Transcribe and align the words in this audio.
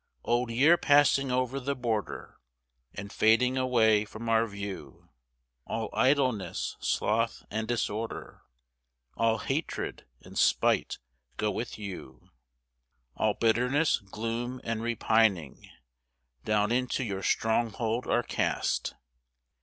Old 0.23 0.49
year 0.49 0.77
passing 0.77 1.31
over 1.31 1.59
the 1.59 1.75
border, 1.75 2.39
And 2.95 3.13
fading 3.13 3.55
away 3.55 4.03
from 4.03 4.29
our 4.29 4.47
view; 4.47 5.09
All 5.67 5.91
idleness, 5.93 6.75
sloth, 6.79 7.45
and 7.51 7.67
disorder, 7.67 8.41
All 9.15 9.37
hatred 9.37 10.07
and 10.21 10.39
spite 10.39 10.97
go 11.37 11.51
with 11.51 11.77
you. 11.77 12.31
All 13.15 13.35
bitterness, 13.35 13.99
gloom, 13.99 14.59
and 14.63 14.81
repining 14.81 15.69
Down 16.45 16.71
into 16.71 17.03
your 17.03 17.21
stronghold 17.21 18.07
are 18.07 18.23
cast. 18.23 18.95